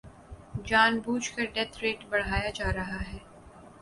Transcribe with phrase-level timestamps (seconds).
[0.65, 3.17] جان بوجھ کر death rate بڑھایا جا رہا ہے